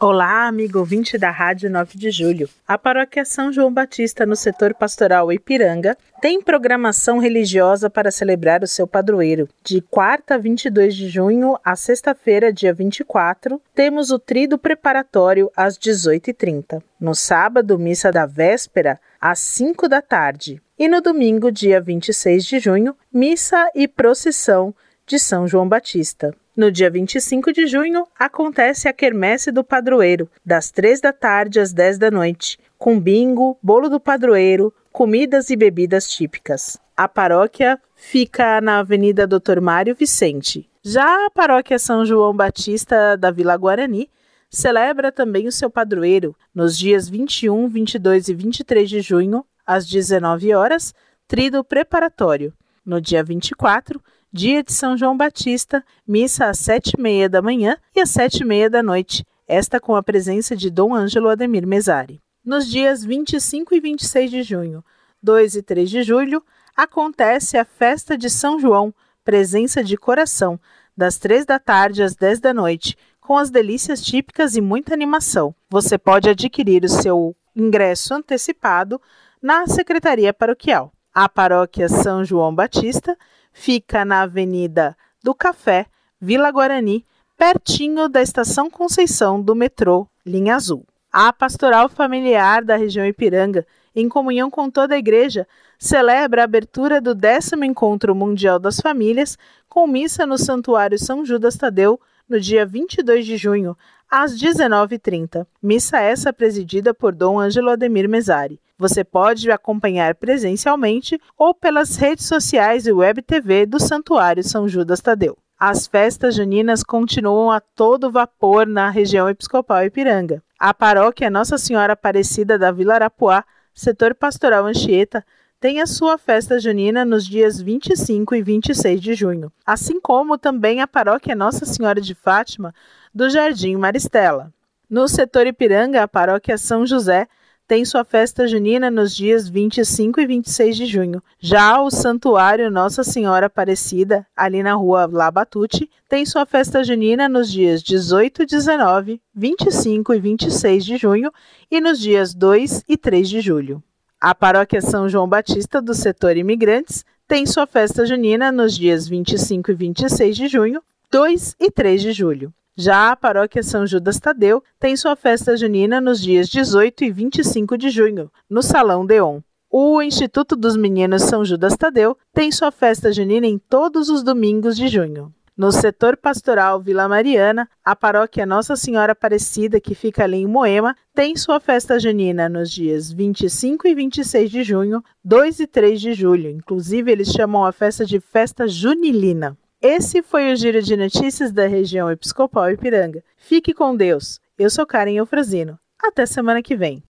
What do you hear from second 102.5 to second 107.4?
22 de junho, às 19h30. Missa essa presidida por Dom